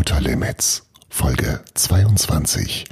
[0.00, 2.86] Lauter Limits, Folge 22.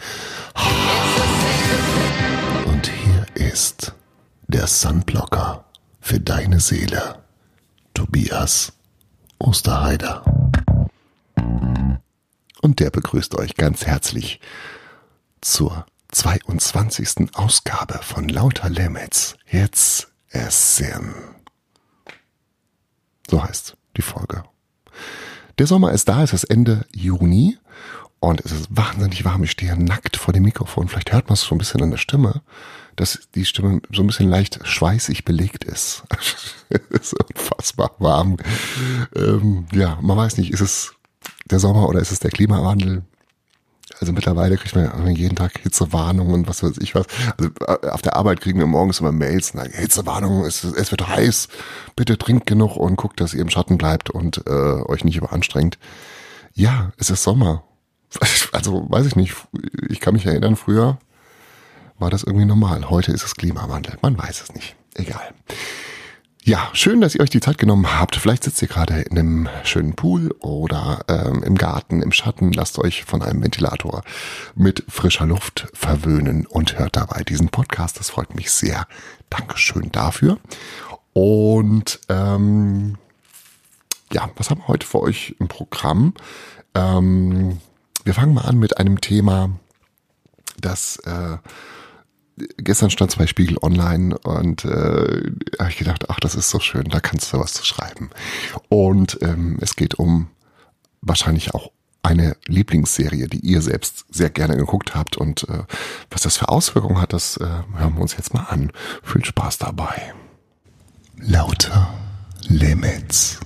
[2.66, 3.95] Und hier ist
[4.46, 5.64] der Sunblocker
[6.02, 7.23] für deine Seele,
[7.95, 8.75] Tobias
[9.39, 10.23] Osterheider.
[12.61, 14.38] Und der begrüßt euch ganz herzlich
[15.40, 17.34] zur 22.
[17.34, 19.38] Ausgabe von Lauter Limits.
[19.50, 21.14] Jetzt Essen.
[23.30, 24.45] So heißt die Folge.
[25.59, 27.59] Der Sommer ist da, es ist Ende Juni
[28.20, 29.42] und es ist wahnsinnig warm.
[29.42, 30.87] Ich stehe nackt vor dem Mikrofon.
[30.87, 32.42] Vielleicht hört man es schon ein bisschen an der Stimme,
[32.95, 36.05] dass die Stimme so ein bisschen leicht schweißig belegt ist.
[36.69, 38.36] es ist unfassbar warm.
[39.16, 40.95] Ähm, ja, man weiß nicht, ist es
[41.50, 43.02] der Sommer oder ist es der Klimawandel?
[44.01, 47.06] Also mittlerweile kriegt man jeden Tag Hitzewarnungen und was weiß ich was.
[47.37, 51.09] Also äh, auf der Arbeit kriegen wir morgens immer Mails sagen, Hitzewarnung, es, es wird
[51.09, 51.48] heiß,
[51.97, 55.79] bitte trinkt genug und guckt, dass ihr im Schatten bleibt und äh, euch nicht überanstrengt.
[56.55, 57.65] Ja, es ist Sommer.
[58.53, 59.34] Also weiß ich nicht,
[59.89, 60.98] ich kann mich erinnern, früher
[61.98, 62.89] war das irgendwie normal.
[62.89, 63.98] Heute ist es Klimawandel.
[64.00, 64.75] Man weiß es nicht.
[64.94, 65.34] Egal.
[66.44, 68.17] Ja, schön, dass ihr euch die Zeit genommen habt.
[68.17, 72.53] Vielleicht sitzt ihr gerade in einem schönen Pool oder ähm, im Garten, im Schatten.
[72.53, 74.03] Lasst euch von einem Ventilator
[74.55, 77.98] mit frischer Luft verwöhnen und hört dabei diesen Podcast.
[77.98, 78.86] Das freut mich sehr.
[79.28, 80.39] Dankeschön dafür.
[81.12, 82.97] Und ähm,
[84.12, 86.14] ja, was haben wir heute für euch im Programm?
[86.75, 87.61] Ähm,
[88.05, 89.50] wir fangen mal an mit einem Thema,
[90.61, 91.36] das äh,
[92.56, 96.84] gestern stand zwei Spiegel online und äh, habe ich gedacht, ach, das ist so schön,
[96.84, 98.11] da kannst du was zu schreiben.
[98.69, 100.28] Und ähm, es geht um
[101.00, 101.70] wahrscheinlich auch
[102.03, 105.64] eine Lieblingsserie, die ihr selbst sehr gerne geguckt habt und äh,
[106.11, 108.72] was das für Auswirkungen hat, das äh, hören wir uns jetzt mal an.
[109.03, 110.14] Viel Spaß dabei.
[111.16, 111.92] Lauter
[112.48, 113.41] Limits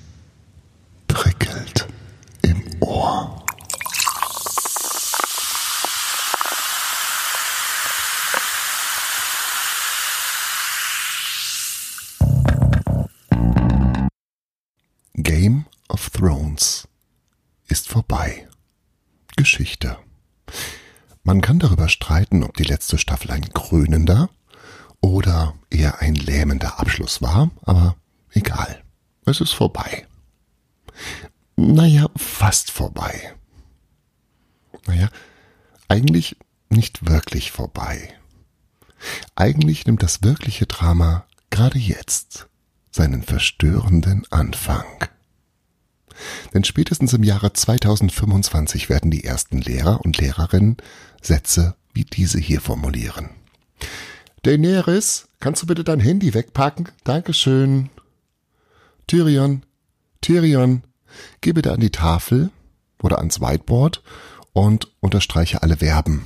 [1.08, 1.88] prickelt
[16.02, 16.88] of Thrones
[17.68, 18.48] ist vorbei.
[19.36, 19.96] Geschichte.
[21.22, 24.28] Man kann darüber streiten, ob die letzte Staffel ein krönender
[25.00, 27.94] oder eher ein lähmender Abschluss war, aber
[28.32, 28.82] egal.
[29.26, 30.08] Es ist vorbei.
[31.54, 33.34] Naja, fast vorbei.
[34.86, 35.08] Naja,
[35.86, 36.36] eigentlich
[36.68, 38.12] nicht wirklich vorbei.
[39.36, 42.48] Eigentlich nimmt das wirkliche Drama gerade jetzt
[42.90, 44.84] seinen verstörenden Anfang.
[46.54, 50.76] Denn spätestens im Jahre 2025 werden die ersten Lehrer und Lehrerinnen
[51.20, 53.30] Sätze wie diese hier formulieren.
[54.42, 56.88] Daenerys, kannst du bitte dein Handy wegpacken?
[57.04, 57.90] Dankeschön.
[59.06, 59.62] Tyrion,
[60.20, 60.82] Tyrion,
[61.40, 62.50] geh bitte an die Tafel
[63.02, 64.02] oder ans Whiteboard
[64.52, 66.24] und unterstreiche alle Verben.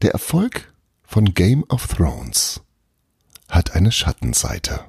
[0.00, 0.72] Der Erfolg
[1.02, 2.60] von Game of Thrones
[3.48, 4.80] hat eine Schattenseite.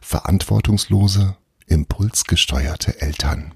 [0.00, 1.36] Verantwortungslose,
[1.66, 3.54] impulsgesteuerte Eltern.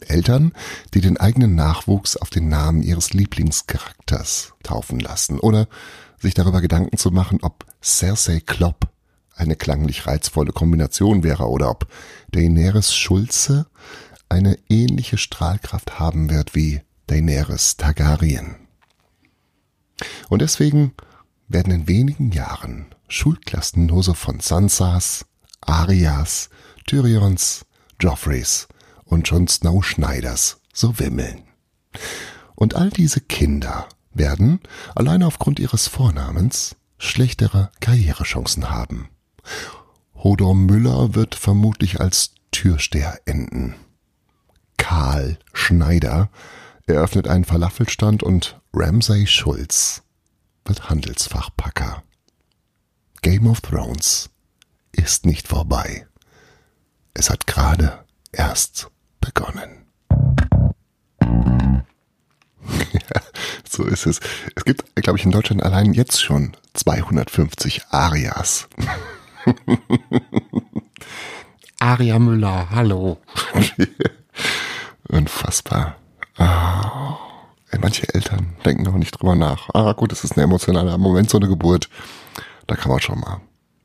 [0.00, 0.52] Eltern,
[0.94, 5.68] die den eigenen Nachwuchs auf den Namen ihres Lieblingscharakters taufen lassen oder
[6.18, 8.88] sich darüber Gedanken zu machen, ob Cersei Klopp
[9.34, 11.86] eine klanglich reizvolle Kombination wäre oder ob
[12.32, 13.66] Daenerys Schulze
[14.28, 18.56] eine ähnliche Strahlkraft haben wird wie Daenerys Targaryen.
[20.28, 20.92] Und deswegen
[21.50, 25.26] werden in wenigen Jahren Schulklassen nur so von Sansas,
[25.60, 26.48] Arias,
[26.86, 27.66] Tyrions,
[28.00, 28.68] Joffreys
[29.04, 31.42] und Jon Snow Schneiders so wimmeln.
[32.54, 34.60] Und all diese Kinder werden,
[34.94, 39.08] allein aufgrund ihres Vornamens, schlechtere Karrierechancen haben.
[40.14, 43.74] Hodor Müller wird vermutlich als Türsteher enden.
[44.76, 46.30] Karl Schneider
[46.86, 50.02] eröffnet einen Falafelstand und Ramsay Schulz
[50.70, 52.04] wird Handelsfachpacker.
[53.22, 54.30] Game of Thrones
[54.92, 56.06] ist nicht vorbei.
[57.12, 58.88] Es hat gerade erst
[59.20, 59.84] begonnen.
[63.68, 64.20] so ist es.
[64.54, 68.68] Es gibt, glaube ich, in Deutschland allein jetzt schon 250 Arias.
[71.80, 73.18] Aria Müller, hallo.
[75.08, 75.96] Unfassbar.
[76.38, 76.79] Oh.
[77.80, 79.70] Manche Eltern denken noch nicht drüber nach.
[79.72, 81.88] Ah, gut, es ist ein emotionaler Moment, so eine Geburt.
[82.66, 83.40] Da kann man schon mal ein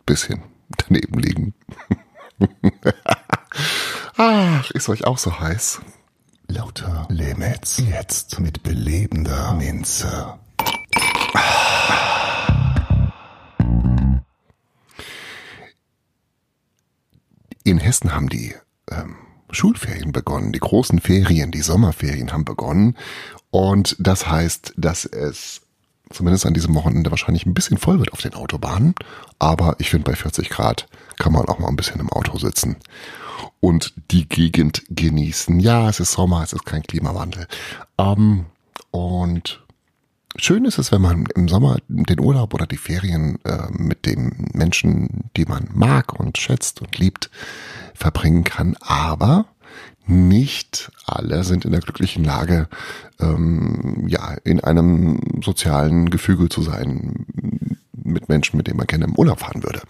[0.05, 0.43] bisschen
[0.77, 1.53] daneben liegen.
[4.17, 5.81] Ach, ist euch auch so heiß?
[6.47, 10.39] Lauter Limits jetzt mit belebender Minze.
[17.63, 18.53] In Hessen haben die
[18.91, 19.15] ähm,
[19.55, 20.51] Schulferien begonnen.
[20.51, 22.95] Die großen Ferien, die Sommerferien haben begonnen.
[23.51, 25.61] Und das heißt, dass es
[26.09, 28.95] zumindest an diesem Wochenende wahrscheinlich ein bisschen voll wird auf den Autobahnen.
[29.39, 30.87] Aber ich finde, bei 40 Grad
[31.17, 32.75] kann man auch mal ein bisschen im Auto sitzen
[33.59, 35.59] und die Gegend genießen.
[35.59, 37.47] Ja, es ist Sommer, es ist kein Klimawandel.
[37.97, 38.45] Ähm,
[38.91, 39.64] und
[40.37, 44.49] schön ist es, wenn man im Sommer den Urlaub oder die Ferien äh, mit den
[44.53, 47.29] Menschen, die man mag und schätzt und liebt,
[47.93, 48.75] verbringen kann.
[48.81, 49.45] Aber
[50.07, 52.67] nicht alle sind in der glücklichen Lage,
[53.19, 57.25] ähm, ja, in einem sozialen Gefüge zu sein
[57.91, 59.81] mit Menschen, mit denen man gerne im Urlaub fahren würde.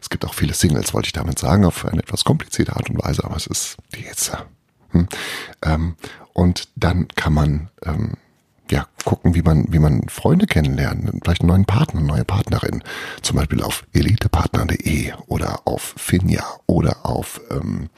[0.00, 3.02] Es gibt auch viele Singles, wollte ich damit sagen, auf eine etwas komplizierte Art und
[3.02, 4.38] Weise, aber es ist die Hitze.
[4.90, 5.08] Hm.
[5.62, 5.94] Ähm,
[6.34, 8.14] und dann kann man ähm,
[8.72, 12.82] ja gucken, wie man wie man Freunde kennenlernt, vielleicht einen neuen Partner, eine neue Partnerin,
[13.20, 17.88] zum Beispiel auf elitepartner.de oder auf Finja oder auf ähm,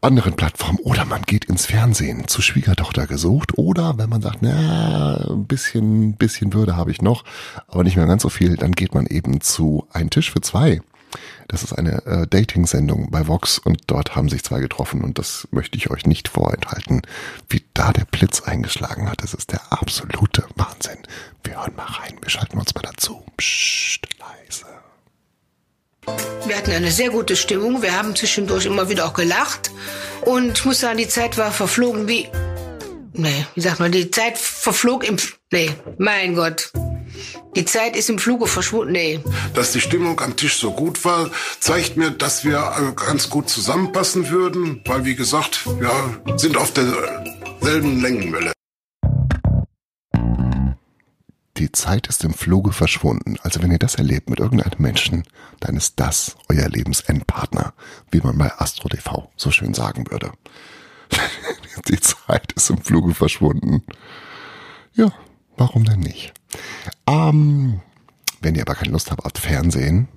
[0.00, 0.78] anderen Plattformen.
[0.78, 3.58] Oder man geht ins Fernsehen zu Schwiegertochter gesucht.
[3.58, 7.24] Oder wenn man sagt, na, ein bisschen, bisschen Würde habe ich noch,
[7.66, 10.80] aber nicht mehr ganz so viel, dann geht man eben zu Ein Tisch für zwei.
[11.48, 15.48] Das ist eine äh, Dating-Sendung bei Vox und dort haben sich zwei getroffen und das
[15.50, 17.02] möchte ich euch nicht vorenthalten.
[17.48, 20.98] Wie da der Blitz eingeschlagen hat, das ist der absolute Wahnsinn.
[21.42, 23.24] Wir hören mal rein, wir schalten uns mal dazu.
[23.36, 24.66] Psst, leise.
[26.46, 27.82] Wir hatten eine sehr gute Stimmung.
[27.82, 29.70] Wir haben zwischendurch immer wieder auch gelacht.
[30.22, 32.28] Und ich muss sagen, die Zeit war verflogen wie.
[33.12, 35.16] Nee, wie sagt man, die Zeit verflog im.
[35.50, 36.72] Nee, mein Gott.
[37.56, 38.92] Die Zeit ist im Fluge verschwunden.
[38.92, 39.20] Nee.
[39.54, 43.48] Dass die Stimmung am Tisch so gut war, zeigt mir, dass wir äh, ganz gut
[43.48, 48.52] zusammenpassen würden, weil wie gesagt, wir sind auf derselben Längenwelle.
[51.60, 53.36] Die Zeit ist im Fluge verschwunden.
[53.42, 55.24] Also wenn ihr das erlebt mit irgendeinem Menschen,
[55.60, 57.74] dann ist das euer Lebensendpartner,
[58.10, 60.32] wie man bei Astro TV so schön sagen würde.
[61.88, 63.82] Die Zeit ist im Fluge verschwunden.
[64.94, 65.12] Ja,
[65.58, 66.32] warum denn nicht?
[67.10, 67.80] Ähm,
[68.40, 70.08] wenn ihr aber keine Lust habt auf Fernsehen,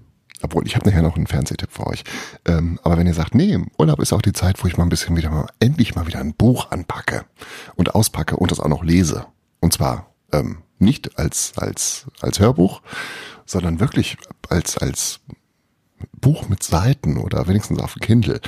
[0.41, 2.03] obwohl ich habe nachher noch einen Fernsehtipp für euch.
[2.45, 4.89] Ähm, aber wenn ihr sagt, nee, Urlaub ist auch die Zeit, wo ich mal ein
[4.89, 7.25] bisschen wieder mal, endlich mal wieder ein Buch anpacke
[7.75, 9.25] und auspacke und das auch noch lese.
[9.61, 12.81] Und zwar ähm, nicht als, als, als Hörbuch,
[13.45, 14.17] sondern wirklich
[14.49, 15.21] als, als
[16.19, 18.41] Buch mit Seiten oder wenigstens auf Kindle.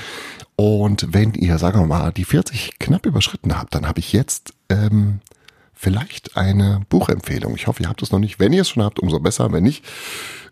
[0.57, 4.53] Und wenn ihr, sagen wir mal, die 40 knapp überschritten habt, dann habe ich jetzt
[4.69, 5.21] ähm,
[5.75, 7.55] vielleicht eine Buchempfehlung.
[7.55, 8.39] Ich hoffe, ihr habt es noch nicht.
[8.39, 9.51] Wenn ihr es schon habt, umso besser.
[9.51, 9.83] Wenn nicht,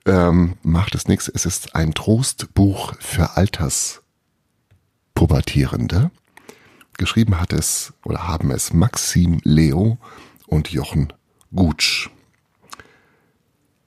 [0.06, 1.30] ähm, macht es nichts.
[1.30, 6.12] Es ist ein Trostbuch für Alterspubertierende.
[6.98, 9.98] Geschrieben hat es oder haben es Maxim Leo
[10.48, 11.14] und Jochen
[11.56, 12.10] Gutsch.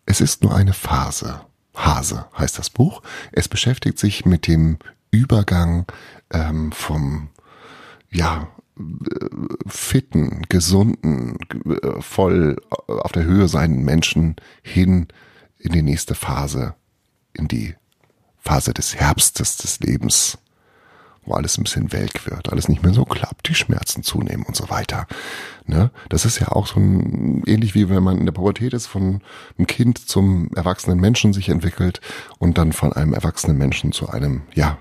[0.07, 1.43] Es ist nur eine Phase.
[1.75, 3.03] Hase heißt das Buch.
[3.33, 4.79] Es beschäftigt sich mit dem
[5.11, 5.87] Übergang
[6.31, 7.29] ähm, vom
[8.11, 8.49] ja
[9.67, 11.39] fitten, gesunden,
[12.01, 12.57] voll
[12.87, 15.09] auf der Höhe seinen Menschen hin
[15.59, 16.75] in die nächste Phase,
[17.33, 17.75] in die
[18.39, 20.39] Phase des Herbstes des Lebens
[21.27, 24.57] wo alles ein bisschen welk wird, alles nicht mehr so klappt, die Schmerzen zunehmen und
[24.57, 25.07] so weiter.
[25.67, 25.91] Ne?
[26.09, 29.21] Das ist ja auch so ein, ähnlich wie wenn man in der Pubertät ist, von
[29.59, 32.01] einem Kind zum erwachsenen Menschen sich entwickelt
[32.39, 34.79] und dann von einem erwachsenen Menschen zu einem, ja,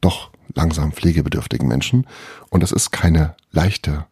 [0.00, 2.06] doch langsam pflegebedürftigen Menschen.
[2.50, 4.06] Und das ist keine leichte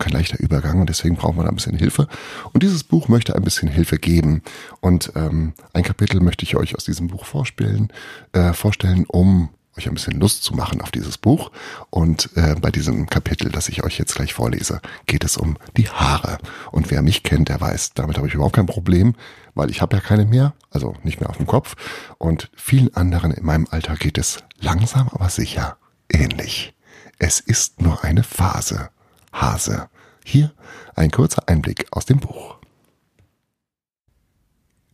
[0.00, 2.08] kein leichter Übergang und deswegen brauchen wir da ein bisschen Hilfe.
[2.52, 4.42] Und dieses Buch möchte ein bisschen Hilfe geben.
[4.80, 7.92] Und ähm, ein Kapitel möchte ich euch aus diesem Buch vorstellen,
[8.32, 11.52] äh, vorstellen, um euch ein bisschen Lust zu machen auf dieses Buch.
[11.90, 15.88] Und äh, bei diesem Kapitel, das ich euch jetzt gleich vorlese, geht es um die
[15.88, 16.38] Haare.
[16.72, 19.14] Und wer mich kennt, der weiß, damit habe ich überhaupt kein Problem,
[19.54, 21.76] weil ich habe ja keine mehr, also nicht mehr auf dem Kopf.
[22.18, 25.78] Und vielen anderen in meinem Alter geht es langsam, aber sicher
[26.08, 26.74] ähnlich.
[27.18, 28.90] Es ist nur eine Phase.
[29.32, 29.88] Hase.
[30.24, 30.52] Hier
[30.94, 32.58] ein kurzer Einblick aus dem Buch.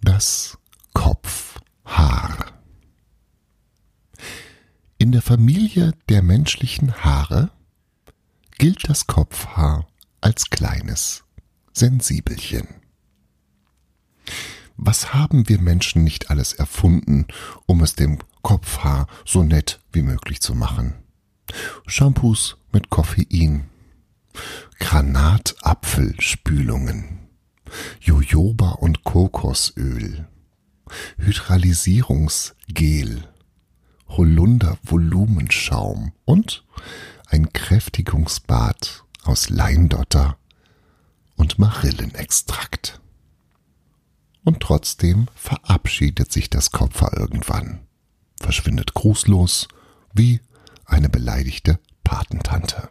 [0.00, 0.58] Das
[0.92, 2.46] Kopfhaar.
[4.98, 7.50] In der Familie der menschlichen Haare
[8.58, 9.86] gilt das Kopfhaar
[10.20, 11.24] als kleines
[11.72, 12.85] Sensibelchen.
[14.76, 17.26] Was haben wir Menschen nicht alles erfunden,
[17.64, 20.94] um es dem Kopfhaar so nett wie möglich zu machen?
[21.86, 23.70] Shampoos mit Koffein,
[24.78, 27.20] Granatapfelspülungen,
[28.00, 30.28] Jojoba und Kokosöl,
[31.16, 33.26] Hydralisierungsgel,
[34.08, 36.64] Holunder Volumenschaum und
[37.26, 40.38] ein Kräftigungsbad aus Leindotter
[41.34, 43.00] und Marillenextrakt.
[44.46, 47.80] Und trotzdem verabschiedet sich das Kopfer irgendwann,
[48.40, 49.66] verschwindet grußlos
[50.14, 50.40] wie
[50.84, 52.88] eine beleidigte Patentante.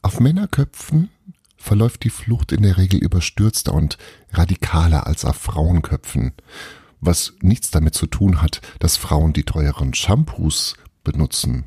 [0.00, 1.10] Auf Männerköpfen
[1.56, 3.98] verläuft die Flucht in der Regel überstürzter und
[4.30, 6.34] radikaler als auf Frauenköpfen,
[7.00, 11.64] was nichts damit zu tun hat, dass Frauen die teuren Shampoos benutzen.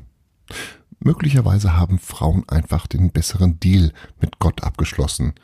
[0.98, 5.34] Möglicherweise haben Frauen einfach den besseren Deal mit Gott abgeschlossen,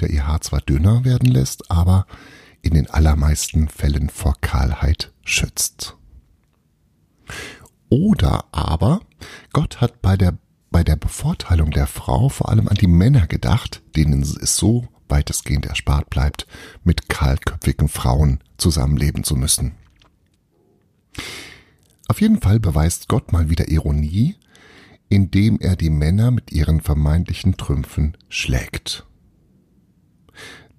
[0.00, 2.06] der ihr Haar zwar dünner werden lässt, aber
[2.62, 5.96] in den allermeisten Fällen vor Kahlheit schützt.
[7.88, 9.00] Oder aber
[9.52, 10.38] Gott hat bei der
[10.74, 15.66] bei der Bevorteilung der Frau vor allem an die Männer gedacht, denen es so weitestgehend
[15.66, 16.48] erspart bleibt,
[16.82, 19.76] mit kahlköpfigen Frauen zusammenleben zu müssen.
[22.08, 24.34] Auf jeden Fall beweist Gott mal wieder Ironie,
[25.08, 29.06] indem er die Männer mit ihren vermeintlichen Trümpfen schlägt.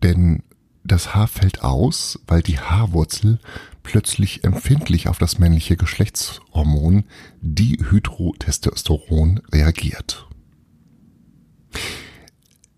[0.03, 0.43] Denn
[0.83, 3.39] das Haar fällt aus, weil die Haarwurzel
[3.81, 7.05] plötzlich empfindlich auf das männliche Geschlechtshormon
[7.41, 10.27] Dihydrotestosteron reagiert.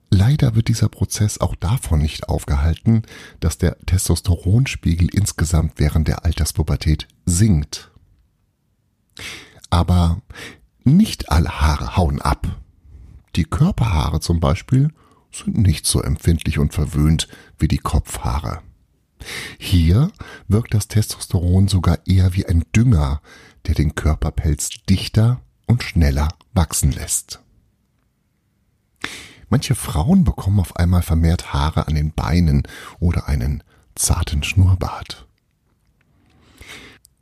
[0.09, 3.03] Leider wird dieser Prozess auch davon nicht aufgehalten,
[3.39, 7.91] dass der Testosteronspiegel insgesamt während der Alterspubertät sinkt.
[9.69, 10.21] Aber
[10.85, 12.47] nicht alle Haare hauen ab.
[13.35, 14.93] Die Körperhaare zum Beispiel
[15.37, 17.27] sind nicht so empfindlich und verwöhnt
[17.57, 18.61] wie die Kopfhaare.
[19.57, 20.11] Hier
[20.47, 23.21] wirkt das Testosteron sogar eher wie ein Dünger,
[23.65, 27.41] der den Körperpelz dichter und schneller wachsen lässt.
[29.49, 32.63] Manche Frauen bekommen auf einmal vermehrt Haare an den Beinen
[32.99, 33.63] oder einen
[33.95, 35.27] zarten Schnurrbart.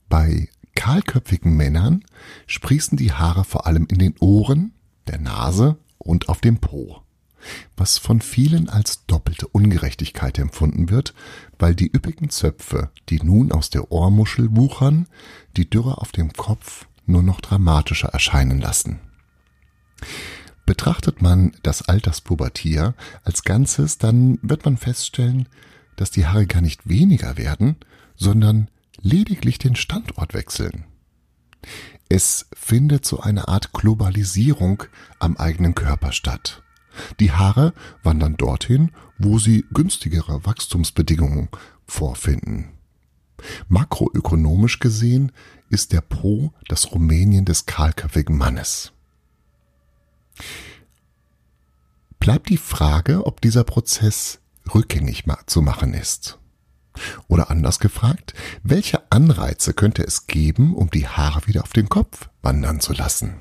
[0.10, 2.03] Bei kahlköpfigen Männern
[2.48, 4.74] sprießen die Haare vor allem in den Ohren,
[5.07, 7.04] der Nase und auf dem Po
[7.78, 11.14] was von vielen als doppelte Ungerechtigkeit empfunden wird,
[11.60, 15.08] weil die üppigen Zöpfe, die nun aus der Ohrmuschel wuchern,
[15.58, 19.00] die Dürre auf dem Kopf nur noch dramatischer erscheinen lassen.
[20.66, 25.48] Betrachtet man das Alterspubertier als Ganzes, dann wird man feststellen,
[25.96, 27.78] dass die Haare gar nicht weniger werden,
[28.16, 28.70] sondern
[29.02, 30.86] lediglich den Standort wechseln.
[32.10, 34.84] Es findet so eine Art Globalisierung
[35.20, 36.64] am eigenen Körper statt.
[37.20, 37.74] Die Haare
[38.04, 41.50] wandern dorthin, wo sie günstigere Wachstumsbedingungen
[41.88, 42.70] vorfinden.
[43.68, 45.32] Makroökonomisch gesehen
[45.70, 48.94] ist der Po das Rumänien des kahlköpfigen Mannes.
[52.20, 54.40] Bleibt die Frage, ob dieser Prozess
[54.74, 56.40] rückgängig zu machen ist.
[57.28, 58.34] Oder anders gefragt,
[58.64, 63.36] welche Anreize könnte es geben, um die Haare wieder auf den Kopf wandern zu lassen?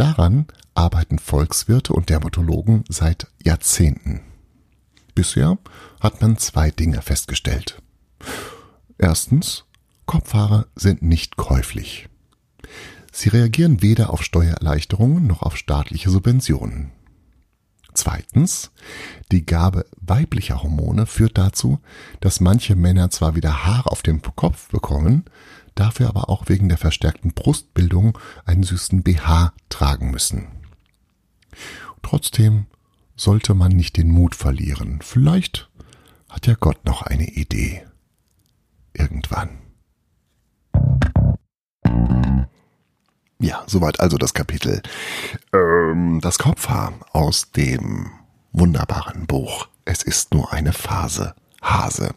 [0.00, 4.22] Daran arbeiten Volkswirte und Dermatologen seit Jahrzehnten.
[5.14, 5.58] Bisher
[6.00, 7.82] hat man zwei Dinge festgestellt.
[8.96, 9.66] Erstens,
[10.06, 12.08] Kopfhaare sind nicht käuflich.
[13.12, 16.92] Sie reagieren weder auf Steuererleichterungen noch auf staatliche Subventionen.
[17.92, 18.70] Zweitens,
[19.32, 21.78] die Gabe weiblicher Hormone führt dazu,
[22.20, 25.26] dass manche Männer zwar wieder Haare auf dem Kopf bekommen,
[25.80, 30.48] dafür aber auch wegen der verstärkten Brustbildung einen süßen BH tragen müssen.
[32.02, 32.66] Trotzdem
[33.16, 35.00] sollte man nicht den Mut verlieren.
[35.02, 35.70] Vielleicht
[36.28, 37.86] hat ja Gott noch eine Idee.
[38.92, 39.58] Irgendwann.
[43.38, 44.82] Ja, soweit also das Kapitel.
[45.54, 48.10] Ähm, das Kopfhaar aus dem
[48.52, 49.68] wunderbaren Buch.
[49.86, 51.34] Es ist nur eine Phase.
[51.62, 52.14] Hase.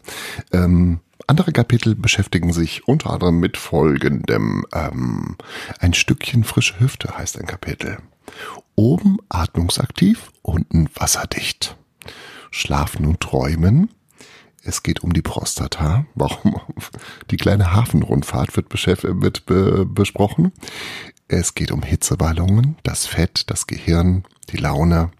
[0.52, 4.64] Ähm, andere Kapitel beschäftigen sich unter anderem mit folgendem.
[4.72, 5.36] Ähm,
[5.78, 7.98] ein Stückchen frische Hüfte heißt ein Kapitel.
[8.74, 11.76] Oben atmungsaktiv, unten wasserdicht.
[12.50, 13.90] Schlafen und träumen.
[14.62, 16.06] Es geht um die Prostata.
[16.14, 16.60] Warum?
[17.30, 18.72] Die kleine Hafenrundfahrt wird,
[19.22, 20.52] wird be besprochen.
[21.28, 25.10] Es geht um Hitzewallungen, das Fett, das Gehirn, die Laune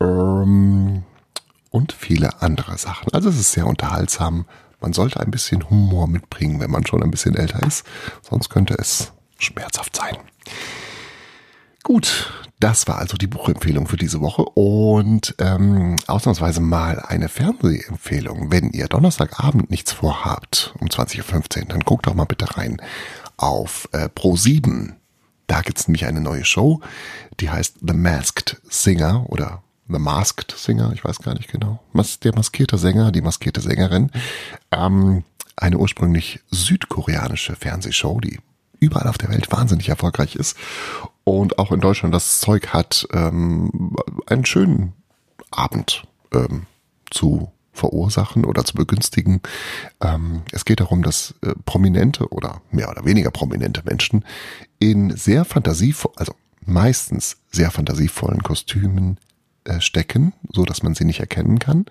[0.00, 1.02] ähm,
[1.70, 3.12] und viele andere Sachen.
[3.12, 4.46] Also es ist sehr unterhaltsam,
[4.80, 7.84] man sollte ein bisschen Humor mitbringen, wenn man schon ein bisschen älter ist,
[8.22, 10.16] sonst könnte es schmerzhaft sein.
[11.82, 18.52] Gut, das war also die Buchempfehlung für diese Woche und ähm, ausnahmsweise mal eine Fernsehempfehlung.
[18.52, 22.76] Wenn ihr Donnerstagabend nichts vorhabt um 20.15 Uhr, dann guckt doch mal bitte rein
[23.38, 24.92] auf äh, Pro7.
[25.46, 26.80] Da gibt's nämlich eine neue Show,
[27.40, 31.80] die heißt The Masked Singer oder The Masked Singer, ich weiß gar nicht genau.
[32.22, 34.10] Der maskierte Sänger, die maskierte Sängerin.
[34.70, 35.24] Ähm,
[35.56, 38.38] eine ursprünglich südkoreanische Fernsehshow, die
[38.78, 40.56] überall auf der Welt wahnsinnig erfolgreich ist
[41.24, 43.94] und auch in Deutschland das Zeug hat, ähm,
[44.26, 44.94] einen schönen
[45.50, 46.66] Abend ähm,
[47.10, 49.40] zu verursachen oder zu begünstigen.
[50.00, 54.24] Ähm, es geht darum, dass äh, prominente oder mehr oder weniger prominente Menschen
[54.78, 59.18] in sehr fantasievoll, also meistens sehr fantasievollen Kostümen
[59.78, 61.86] stecken, so dass man sie nicht erkennen kann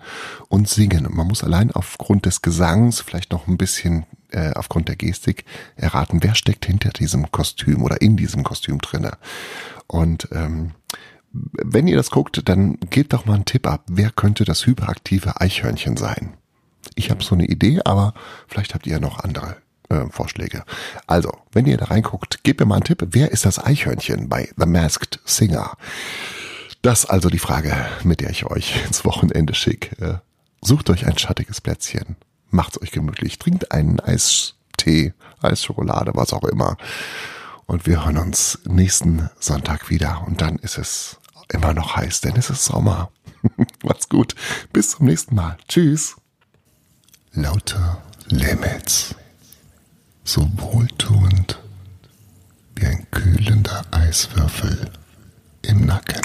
[0.48, 1.06] und singen.
[1.06, 5.44] Und man muss allein aufgrund des Gesangs, vielleicht noch ein bisschen äh, aufgrund der Gestik
[5.76, 9.12] erraten, wer steckt hinter diesem Kostüm oder in diesem Kostüm drinne.
[9.86, 10.72] Und ähm,
[11.32, 13.84] wenn ihr das guckt, dann gebt doch mal einen Tipp ab.
[13.88, 16.34] Wer könnte das hyperaktive Eichhörnchen sein?
[16.94, 18.14] Ich habe so eine Idee, aber
[18.48, 19.56] vielleicht habt ihr ja noch andere
[19.88, 20.64] äh, Vorschläge.
[21.06, 23.06] Also, wenn ihr da reinguckt, gebt mir mal einen Tipp.
[23.10, 25.76] Wer ist das Eichhörnchen bei The Masked Singer?
[26.82, 30.02] Das also die Frage, mit der ich euch ins Wochenende schicke.
[30.02, 30.18] Äh,
[30.62, 32.16] sucht euch ein schattiges Plätzchen,
[32.50, 36.76] macht's euch gemütlich, trinkt einen Eistee, Eisschokolade, was auch immer.
[37.66, 40.24] Und wir hören uns nächsten Sonntag wieder.
[40.26, 41.18] Und dann ist es
[41.52, 43.10] immer noch heiß, denn es ist Sommer.
[43.84, 44.34] Macht's gut.
[44.72, 45.56] Bis zum nächsten Mal.
[45.68, 46.16] Tschüss.
[47.32, 49.14] Lauter Limits.
[50.24, 51.60] So wohltuend
[52.74, 54.90] wie ein kühlender Eiswürfel
[55.62, 56.20] im Nacken.